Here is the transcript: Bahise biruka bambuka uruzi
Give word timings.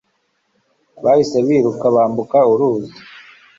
Bahise 1.03 1.37
biruka 1.47 1.85
bambuka 1.95 2.37
uruzi 2.51 2.93